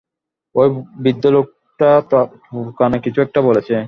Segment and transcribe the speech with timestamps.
[0.55, 0.67] ওই
[0.99, 2.25] বৃদ্ধ লোকটা তোর
[2.77, 3.75] কানে কিছু একটা বলেছে।